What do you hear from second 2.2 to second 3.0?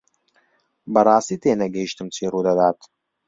ڕوودەدات.